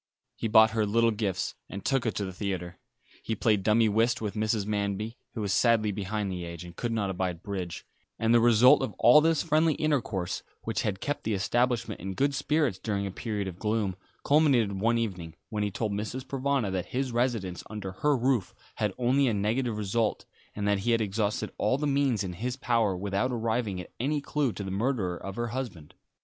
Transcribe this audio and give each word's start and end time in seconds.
He 0.35 0.47
bought 0.47 0.71
her 0.71 0.83
little 0.83 1.11
gifts, 1.11 1.53
and 1.69 1.85
took 1.85 2.05
her 2.05 2.09
to 2.13 2.25
the 2.25 2.33
theatre. 2.33 2.79
He 3.21 3.35
played 3.35 3.61
dummy 3.61 3.87
whist 3.87 4.19
with 4.19 4.33
Mrs. 4.33 4.65
Manby, 4.65 5.15
who 5.35 5.41
was 5.41 5.53
sadly 5.53 5.91
behind 5.91 6.31
the 6.31 6.43
age, 6.43 6.63
and 6.65 6.75
could 6.75 6.91
not 6.91 7.11
abide 7.11 7.43
bridge; 7.43 7.85
and 8.17 8.33
the 8.33 8.39
result 8.39 8.81
of 8.81 8.93
all 8.97 9.21
this 9.21 9.43
friendly 9.43 9.75
intercourse, 9.75 10.41
which 10.63 10.81
had 10.81 11.01
kept 11.01 11.23
the 11.23 11.35
establishment 11.35 12.01
in 12.01 12.15
good 12.15 12.33
spirits 12.33 12.79
during 12.79 13.05
a 13.05 13.11
period 13.11 13.47
of 13.47 13.59
gloom, 13.59 13.95
culminated 14.25 14.73
one 14.81 14.97
evening, 14.97 15.35
when 15.49 15.61
he 15.61 15.69
told 15.69 15.91
Mrs. 15.91 16.25
Provana 16.25 16.71
that 16.71 16.87
his 16.87 17.11
residence 17.11 17.63
under 17.69 17.91
her 17.91 18.17
roof 18.17 18.55
had 18.77 18.95
only 18.97 19.27
a 19.27 19.35
negative 19.35 19.77
result, 19.77 20.25
and 20.55 20.67
that 20.67 20.79
he 20.79 20.93
had 20.93 21.01
exhausted 21.01 21.51
all 21.59 21.77
the 21.77 21.85
means 21.85 22.23
in 22.23 22.33
his 22.33 22.57
power 22.57 22.97
without 22.97 23.31
arriving 23.31 23.79
at 23.79 23.91
any 23.99 24.19
clue 24.19 24.51
to 24.53 24.63
the 24.63 24.71
murderer 24.71 25.15
of 25.15 25.35
her 25.35 25.49
husband. 25.49 25.93